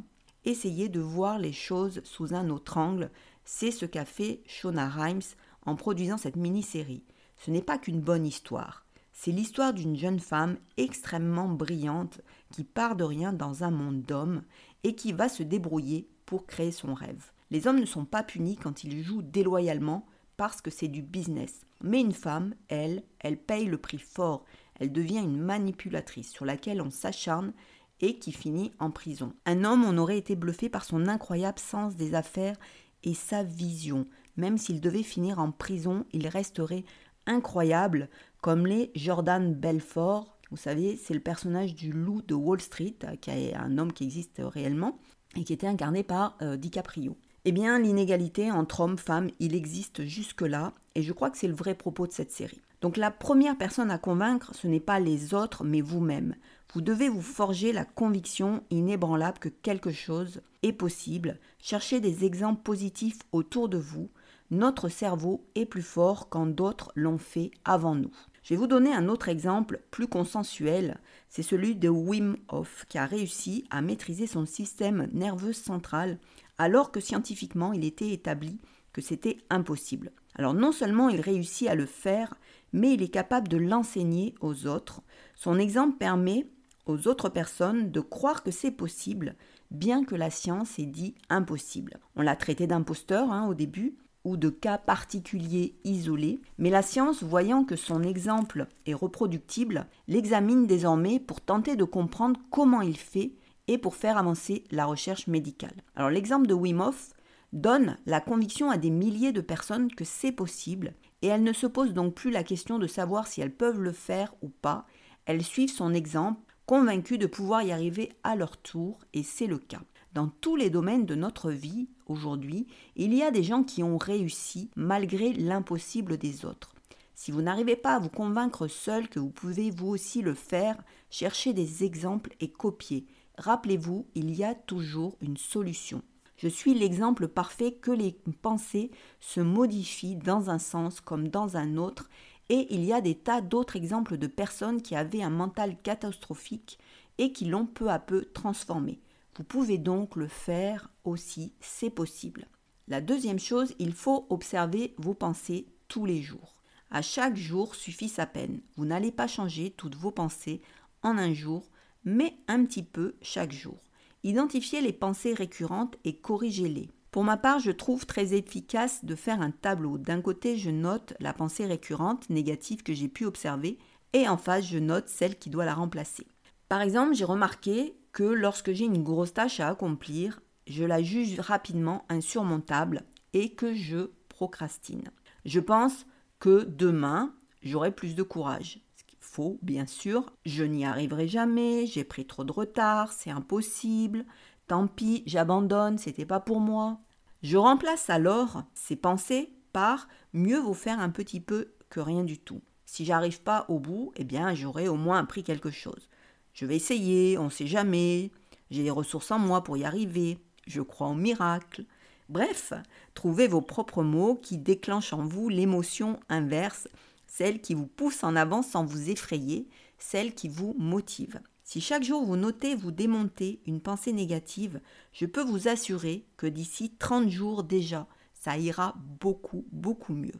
[0.46, 3.12] essayez de voir les choses sous un autre angle.
[3.46, 5.22] C'est ce qu'a fait Shona Rhimes
[5.66, 7.04] en produisant cette mini-série.
[7.38, 8.86] Ce n'est pas qu'une bonne histoire.
[9.14, 12.22] C'est l'histoire d'une jeune femme extrêmement brillante
[12.52, 14.44] qui part de rien dans un monde d'hommes
[14.84, 17.32] et qui va se débrouiller pour créer son rêve.
[17.52, 20.06] Les hommes ne sont pas punis quand ils jouent déloyalement
[20.38, 21.66] parce que c'est du business.
[21.84, 24.46] Mais une femme, elle, elle paye le prix fort.
[24.76, 27.52] Elle devient une manipulatrice sur laquelle on s'acharne
[28.02, 29.34] et qui finit en prison.
[29.46, 32.58] Un homme, on aurait été bluffé par son incroyable sens des affaires
[33.04, 34.06] et sa vision.
[34.38, 36.86] Même s'il devait finir en prison, il resterait
[37.26, 38.10] incroyable
[38.42, 40.38] comme les Jordan Belfort.
[40.52, 44.04] Vous savez, c'est le personnage du loup de Wall Street, qui est un homme qui
[44.04, 44.98] existe réellement
[45.36, 47.18] et qui était incarné par euh, DiCaprio.
[47.46, 51.54] Eh bien, l'inégalité entre hommes, femmes, il existe jusque-là, et je crois que c'est le
[51.54, 52.62] vrai propos de cette série.
[52.82, 56.36] Donc la première personne à convaincre, ce n'est pas les autres, mais vous-même.
[56.74, 62.62] Vous devez vous forger la conviction inébranlable que quelque chose est possible, chercher des exemples
[62.62, 64.10] positifs autour de vous.
[64.52, 68.12] Notre cerveau est plus fort quand d'autres l'ont fait avant nous.
[68.44, 72.98] Je vais vous donner un autre exemple plus consensuel, c'est celui de Wim Hof qui
[72.98, 76.18] a réussi à maîtriser son système nerveux central
[76.58, 78.60] alors que scientifiquement il était établi
[78.94, 80.12] que c'était impossible.
[80.36, 82.36] Alors non seulement il réussit à le faire,
[82.74, 85.02] mais il est capable de l'enseigner aux autres.
[85.36, 86.48] Son exemple permet
[86.86, 89.36] aux autres personnes de croire que c'est possible,
[89.72, 92.00] bien que la science ait dit impossible.
[92.16, 97.24] On l'a traité d'imposteur hein, au début, ou de cas particuliers isolés, mais la science,
[97.24, 103.34] voyant que son exemple est reproductible, l'examine désormais pour tenter de comprendre comment il fait
[103.68, 105.84] et pour faire avancer la recherche médicale.
[105.96, 107.14] Alors l'exemple de Wim Hof
[107.54, 111.68] donne la conviction à des milliers de personnes que c'est possible et elles ne se
[111.68, 114.86] posent donc plus la question de savoir si elles peuvent le faire ou pas,
[115.26, 119.58] elles suivent son exemple convaincus de pouvoir y arriver à leur tour, et c'est le
[119.58, 119.82] cas.
[120.14, 123.98] Dans tous les domaines de notre vie, aujourd'hui, il y a des gens qui ont
[123.98, 126.76] réussi malgré l'impossible des autres.
[127.16, 130.78] Si vous n'arrivez pas à vous convaincre seul que vous pouvez vous aussi le faire,
[131.10, 133.08] cherchez des exemples et copiez.
[133.38, 136.02] Rappelez-vous, il y a toujours une solution.
[136.42, 141.76] Je suis l'exemple parfait que les pensées se modifient dans un sens comme dans un
[141.76, 142.10] autre
[142.48, 146.80] et il y a des tas d'autres exemples de personnes qui avaient un mental catastrophique
[147.18, 149.02] et qui l'ont peu à peu transformé.
[149.36, 152.48] Vous pouvez donc le faire aussi, c'est possible.
[152.88, 156.56] La deuxième chose, il faut observer vos pensées tous les jours.
[156.90, 158.62] À chaque jour suffit sa peine.
[158.78, 160.62] Vous n'allez pas changer toutes vos pensées
[161.04, 161.70] en un jour,
[162.06, 163.89] mais un petit peu chaque jour.
[164.24, 166.90] Identifiez les pensées récurrentes et corrigez-les.
[167.12, 169.98] Pour ma part, je trouve très efficace de faire un tableau.
[169.98, 173.80] D'un côté, je note la pensée récurrente, négative que j'ai pu observer,
[174.14, 176.28] et en face, je note celle qui doit la remplacer.
[176.68, 181.40] Par exemple, j'ai remarqué que lorsque j'ai une grosse tâche à accomplir, je la juge
[181.40, 183.04] rapidement insurmontable
[183.34, 185.10] et que je procrastine.
[185.46, 186.06] Je pense
[186.40, 188.82] que demain, j'aurai plus de courage.
[189.32, 190.34] Faut, bien sûr.
[190.46, 194.26] Je n'y arriverai jamais, j'ai pris trop de retard, c'est impossible,
[194.70, 197.00] Tant pis, j'abandonne, c'était pas pour moi.
[197.42, 202.38] Je remplace alors ces pensées par mieux vaut faire un petit peu que rien du
[202.38, 202.62] tout.
[202.86, 206.08] Si j'arrive pas au bout, eh bien j'aurai au moins appris quelque chose.
[206.54, 208.30] Je vais essayer, on sait jamais.
[208.70, 210.38] J'ai les ressources en moi pour y arriver.
[210.68, 211.86] Je crois au miracle.
[212.30, 212.74] Bref,
[213.16, 216.88] trouvez vos propres mots qui déclenchent en vous l'émotion inverse,
[217.30, 221.40] celle qui vous pousse en avant sans vous effrayer, celle qui vous motive.
[221.64, 224.82] Si chaque jour vous notez, vous démontez une pensée négative,
[225.14, 230.34] je peux vous assurer que d'ici 30 jours déjà, ça ira beaucoup, beaucoup mieux.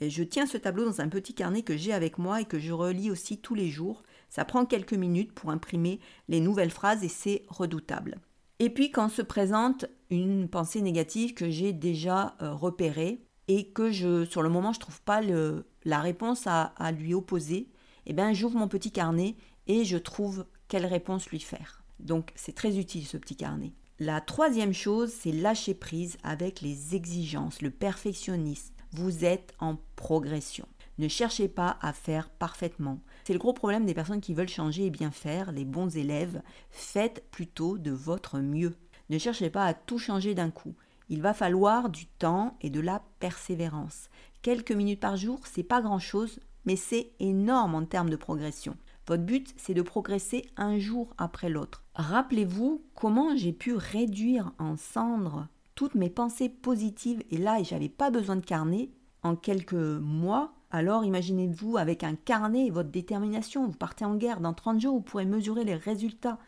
[0.00, 2.72] Je tiens ce tableau dans un petit carnet que j'ai avec moi et que je
[2.72, 4.02] relis aussi tous les jours.
[4.30, 8.18] Ça prend quelques minutes pour imprimer les nouvelles phrases et c'est redoutable.
[8.60, 13.90] Et puis quand se présente une pensée négative que j'ai déjà euh, repérée et que
[13.90, 17.68] je, sur le moment, je ne trouve pas la réponse à, lui opposer,
[18.06, 19.34] eh bien j'ouvre mon petit carnet
[19.66, 21.82] et je trouve quelle réponse lui faire.
[21.98, 23.72] Donc c'est très utile ce petit carnet.
[23.98, 28.72] La troisième chose, c'est lâcher prise avec les exigences, le perfectionnisme.
[28.92, 30.68] Vous êtes en progression.
[30.98, 33.00] Ne cherchez pas à faire parfaitement.
[33.24, 36.40] C'est le gros problème des personnes qui veulent changer et bien faire, les bons élèves.
[36.70, 38.76] Faites plutôt de votre mieux.
[39.08, 40.76] Ne cherchez pas à tout changer d'un coup.
[41.10, 44.08] Il va falloir du temps et de la persévérance.
[44.42, 48.76] Quelques minutes par jour, c'est pas grand chose, mais c'est énorme en termes de progression.
[49.08, 51.82] Votre but, c'est de progresser un jour après l'autre.
[51.96, 58.10] Rappelez-vous comment j'ai pu réduire en cendres toutes mes pensées positives et là, j'avais pas
[58.10, 58.90] besoin de carnet
[59.24, 60.52] en quelques mois.
[60.70, 64.40] Alors imaginez-vous avec un carnet et votre détermination, vous partez en guerre.
[64.40, 66.38] Dans 30 jours, vous pourrez mesurer les résultats.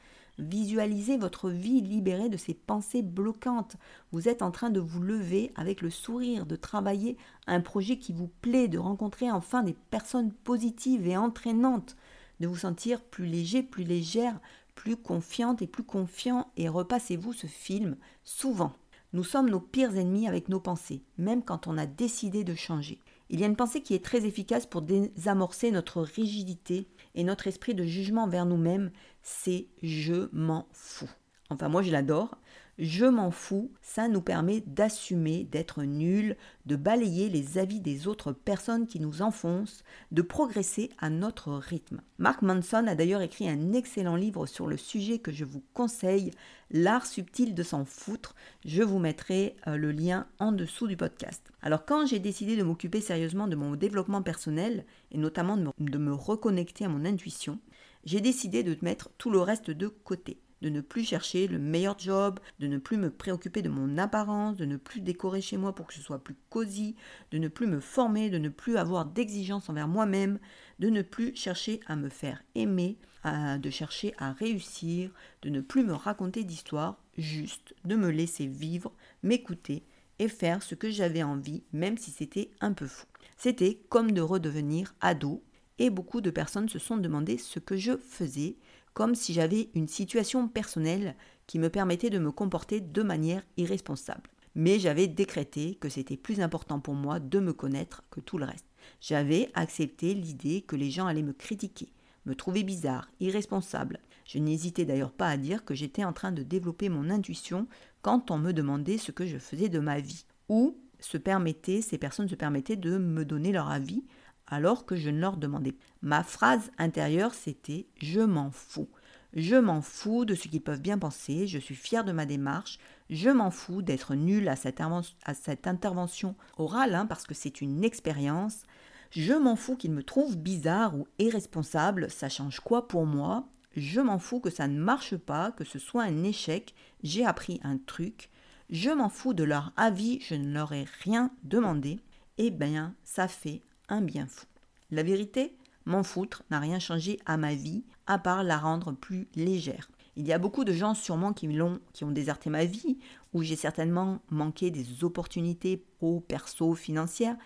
[0.42, 3.76] Visualisez votre vie libérée de ces pensées bloquantes.
[4.10, 8.12] Vous êtes en train de vous lever avec le sourire, de travailler un projet qui
[8.12, 11.96] vous plaît, de rencontrer enfin des personnes positives et entraînantes
[12.42, 14.38] de vous sentir plus léger, plus légère,
[14.74, 18.72] plus confiante et plus confiant et repassez-vous ce film souvent.
[19.12, 22.98] Nous sommes nos pires ennemis avec nos pensées, même quand on a décidé de changer.
[23.30, 27.46] Il y a une pensée qui est très efficace pour désamorcer notre rigidité et notre
[27.46, 28.90] esprit de jugement vers nous-mêmes,
[29.22, 31.10] c'est je m'en fous.
[31.50, 32.36] Enfin moi je l'adore.
[32.78, 38.32] Je m'en fous, ça nous permet d'assumer d'être nuls, de balayer les avis des autres
[38.32, 42.00] personnes qui nous enfoncent, de progresser à notre rythme.
[42.18, 46.30] Mark Manson a d'ailleurs écrit un excellent livre sur le sujet que je vous conseille,
[46.74, 48.34] L'art subtil de s'en foutre.
[48.64, 51.52] Je vous mettrai euh, le lien en dessous du podcast.
[51.60, 56.14] Alors quand j'ai décidé de m'occuper sérieusement de mon développement personnel, et notamment de me
[56.14, 57.58] reconnecter à mon intuition,
[58.04, 61.98] j'ai décidé de mettre tout le reste de côté de ne plus chercher le meilleur
[61.98, 65.74] job, de ne plus me préoccuper de mon apparence, de ne plus décorer chez moi
[65.74, 66.94] pour que ce soit plus cosy,
[67.32, 70.38] de ne plus me former, de ne plus avoir d'exigeance envers moi-même,
[70.78, 75.10] de ne plus chercher à me faire aimer, de chercher à réussir,
[75.42, 79.82] de ne plus me raconter d'histoires, juste de me laisser vivre, m'écouter
[80.18, 83.06] et faire ce que j'avais envie, même si c'était un peu fou.
[83.36, 85.42] C'était comme de redevenir ado,
[85.78, 88.56] et beaucoup de personnes se sont demandé ce que je faisais,
[88.94, 94.30] comme si j'avais une situation personnelle qui me permettait de me comporter de manière irresponsable.
[94.54, 98.44] Mais j'avais décrété que c'était plus important pour moi de me connaître que tout le
[98.44, 98.66] reste.
[99.00, 101.92] J'avais accepté l'idée que les gens allaient me critiquer,
[102.26, 103.98] me trouver bizarre, irresponsable.
[104.26, 107.66] Je n'hésitais d'ailleurs pas à dire que j'étais en train de développer mon intuition
[108.02, 111.98] quand on me demandait ce que je faisais de ma vie, ou se permettaient, ces
[111.98, 114.04] personnes se permettaient de me donner leur avis
[114.52, 115.74] alors que je ne leur demandais.
[116.02, 118.90] Ma phrase intérieure, c'était Je m'en fous.
[119.32, 122.78] Je m'en fous de ce qu'ils peuvent bien penser, je suis fière de ma démarche,
[123.08, 124.14] je m'en fous d'être
[124.56, 124.82] cette,
[125.24, 128.64] à cette intervention orale, hein, parce que c'est une expérience.
[129.10, 133.48] Je m'en fous qu'ils me trouvent bizarre ou irresponsable, ça change quoi pour moi?
[133.74, 137.58] Je m'en fous que ça ne marche pas, que ce soit un échec, j'ai appris
[137.64, 138.28] un truc.
[138.68, 142.00] Je m'en fous de leur avis, je ne leur ai rien demandé.
[142.36, 144.46] Eh bien, ça fait un bien fou.
[144.90, 149.28] La vérité, m'en foutre n'a rien changé à ma vie, à part la rendre plus
[149.34, 149.90] légère.
[150.16, 152.98] Il y a beaucoup de gens sûrement qui, l'ont, qui ont déserté ma vie,
[153.32, 157.36] où j'ai certainement manqué des opportunités pro, perso, financières,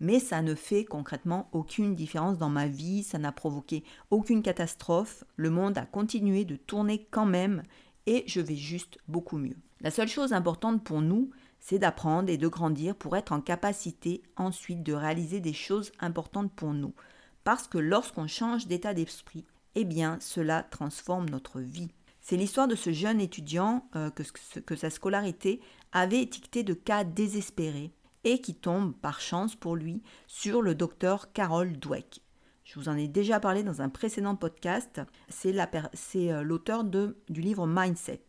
[0.00, 5.24] mais ça ne fait concrètement aucune différence dans ma vie, ça n'a provoqué aucune catastrophe,
[5.36, 7.62] le monde a continué de tourner quand même,
[8.06, 9.56] et je vais juste beaucoup mieux.
[9.80, 11.30] La seule chose importante pour nous,
[11.68, 16.52] c'est d'apprendre et de grandir pour être en capacité ensuite de réaliser des choses importantes
[16.52, 16.94] pour nous.
[17.42, 21.88] Parce que lorsqu'on change d'état d'esprit, eh bien cela transforme notre vie.
[22.20, 27.90] C'est l'histoire de ce jeune étudiant euh, que, sa scolarité avait étiqueté de cas désespéré
[28.22, 32.20] et qui tombe par chance pour lui sur le docteur Carol Dweck.
[32.62, 35.00] Je vous en ai déjà parlé dans un précédent podcast.
[35.28, 38.22] C'est euh, l'auteur du livre Mindset.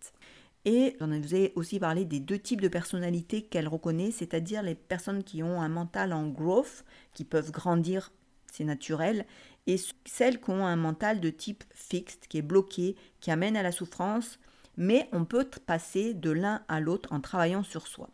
[0.69, 5.23] Et j'en ai aussi parlé des deux types de personnalités qu'elle reconnaît, c'est-à-dire les personnes
[5.23, 8.11] qui ont un mental en growth, qui peuvent grandir,
[8.51, 9.25] c'est naturel,
[9.65, 13.63] et celles qui ont un mental de type fixed, qui est bloqué, qui amène à
[13.63, 14.39] la souffrance,
[14.75, 18.09] mais on peut passer de l'un à l'autre en travaillant sur soi.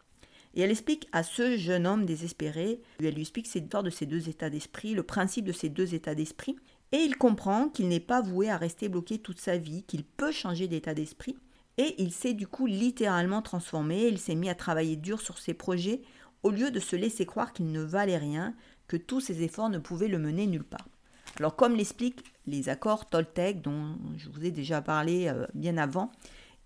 [0.53, 4.29] Et elle explique à ce jeune homme désespéré, elle lui explique l'histoire de ces deux
[4.29, 6.55] états d'esprit, le principe de ces deux états d'esprit,
[6.91, 10.31] et il comprend qu'il n'est pas voué à rester bloqué toute sa vie, qu'il peut
[10.31, 11.35] changer d'état d'esprit,
[11.77, 15.53] et il s'est du coup littéralement transformé, il s'est mis à travailler dur sur ses
[15.53, 16.01] projets
[16.43, 18.53] au lieu de se laisser croire qu'il ne valait rien,
[18.87, 20.87] que tous ses efforts ne pouvaient le mener nulle part.
[21.39, 26.11] Alors comme l'expliquent les accords Toltec dont je vous ai déjà parlé euh, bien avant,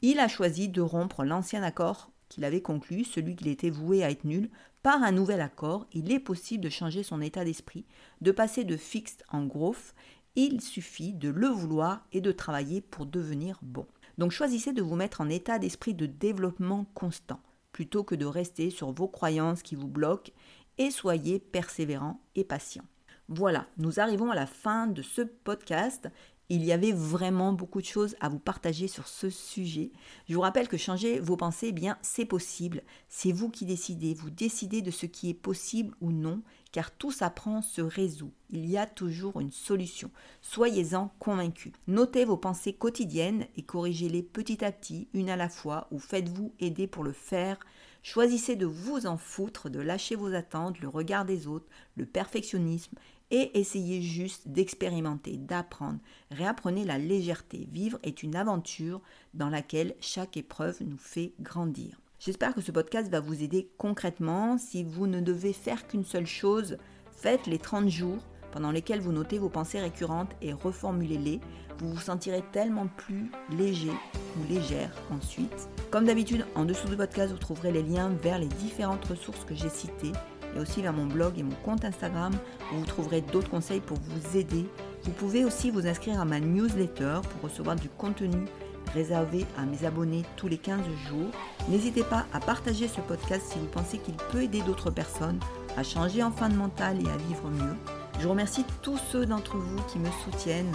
[0.01, 4.11] il a choisi de rompre l'ancien accord qu'il avait conclu, celui qu'il était voué à
[4.11, 4.49] être nul,
[4.83, 5.87] par un nouvel accord.
[5.93, 7.85] Il est possible de changer son état d'esprit,
[8.21, 9.93] de passer de fixe en growth.
[10.35, 13.87] Il suffit de le vouloir et de travailler pour devenir bon.
[14.17, 17.39] Donc choisissez de vous mettre en état d'esprit de développement constant,
[17.71, 20.31] plutôt que de rester sur vos croyances qui vous bloquent,
[20.77, 22.83] et soyez persévérant et patient.
[23.29, 26.09] Voilà, nous arrivons à la fin de ce podcast.
[26.47, 29.91] Il y avait vraiment beaucoup de choses à vous partager sur ce sujet.
[30.29, 32.83] Je vous rappelle que changer vos pensées, eh bien, c'est possible.
[33.09, 34.13] C'est vous qui décidez.
[34.13, 38.31] Vous décidez de ce qui est possible ou non, car tout s'apprend, se résout.
[38.49, 40.09] Il y a toujours une solution.
[40.41, 41.73] Soyez-en convaincus.
[41.87, 46.53] Notez vos pensées quotidiennes et corrigez-les petit à petit, une à la fois, ou faites-vous
[46.61, 47.59] aider pour le faire.
[48.03, 52.95] Choisissez de vous en foutre, de lâcher vos attentes, le regard des autres, le perfectionnisme
[53.31, 55.99] et essayez juste d'expérimenter, d'apprendre.
[56.31, 57.67] Réapprenez la légèreté.
[57.71, 59.01] Vivre est une aventure
[59.33, 61.99] dans laquelle chaque épreuve nous fait grandir.
[62.19, 64.57] J'espère que ce podcast va vous aider concrètement.
[64.57, 66.77] Si vous ne devez faire qu'une seule chose,
[67.11, 71.39] faites les 30 jours pendant lesquels vous notez vos pensées récurrentes et reformulez-les.
[71.77, 75.69] Vous vous sentirez tellement plus léger ou légère ensuite.
[75.91, 79.53] Comme d'habitude, en dessous du podcast, vous trouverez les liens vers les différentes ressources que
[79.53, 80.13] j'ai citées
[80.55, 82.33] et aussi vers mon blog et mon compte Instagram
[82.71, 84.65] où vous trouverez d'autres conseils pour vous aider.
[85.03, 88.45] Vous pouvez aussi vous inscrire à ma newsletter pour recevoir du contenu
[88.93, 91.31] réservé à mes abonnés tous les 15 jours.
[91.69, 95.39] N'hésitez pas à partager ce podcast si vous pensez qu'il peut aider d'autres personnes
[95.75, 97.75] à changer enfin de mental et à vivre mieux.
[98.19, 100.73] Je remercie tous ceux d'entre vous qui me soutiennent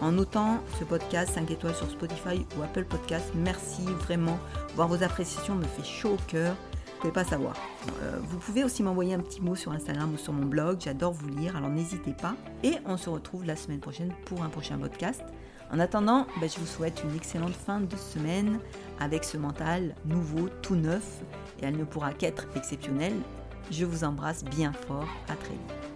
[0.00, 3.32] en notant ce podcast 5 étoiles sur Spotify ou Apple Podcast.
[3.34, 4.38] Merci vraiment.
[4.76, 6.54] Voir vos appréciations me fait chaud au cœur.
[7.12, 7.54] Pas savoir.
[8.02, 10.78] Euh, vous pouvez aussi m'envoyer un petit mot sur Instagram ou sur mon blog.
[10.80, 12.34] J'adore vous lire, alors n'hésitez pas.
[12.62, 15.22] Et on se retrouve la semaine prochaine pour un prochain podcast.
[15.70, 18.58] En attendant, ben, je vous souhaite une excellente fin de semaine
[19.00, 21.22] avec ce mental nouveau, tout neuf,
[21.60, 23.14] et elle ne pourra qu'être exceptionnelle.
[23.70, 25.08] Je vous embrasse bien fort.
[25.28, 25.93] À très vite.